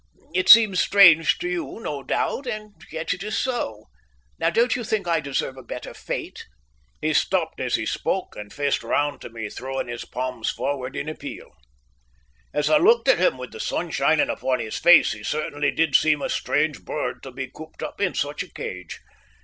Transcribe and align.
It 0.33 0.49
seems 0.49 0.81
strange 0.81 1.37
to 1.37 1.47
you, 1.47 1.79
no 1.79 2.01
doubt, 2.01 2.47
and 2.47 2.73
yet 2.91 3.13
it 3.13 3.21
is 3.21 3.37
so. 3.37 3.85
Now, 4.39 4.49
don't 4.49 4.75
you 4.75 4.83
think 4.83 5.07
I 5.07 5.19
deserve 5.19 5.57
a 5.57 5.61
better 5.61 5.93
fate?" 5.93 6.47
He 7.01 7.13
stopped 7.13 7.59
as 7.59 7.75
he 7.75 7.85
spoke, 7.85 8.35
and 8.35 8.51
faced 8.51 8.81
round 8.81 9.21
to 9.21 9.29
me, 9.29 9.47
throwing 9.47 9.87
his 9.87 10.03
palms 10.05 10.49
forward 10.49 10.95
in 10.95 11.07
appeal. 11.07 11.51
As 12.51 12.67
I 12.67 12.77
looked 12.79 13.07
at 13.09 13.19
him, 13.19 13.37
with 13.37 13.51
the 13.51 13.59
sun 13.59 13.91
shining 13.91 14.31
upon 14.31 14.59
his 14.59 14.79
face, 14.79 15.11
he 15.11 15.23
certainly 15.23 15.69
did 15.69 15.93
seem 15.95 16.23
a 16.23 16.29
strange 16.29 16.83
bird 16.83 17.21
to 17.21 17.29
be 17.29 17.51
cooped 17.53 17.83
up 17.83 18.01
in 18.01 18.15
such 18.15 18.41
a 18.41 18.47
cage. 18.51 19.01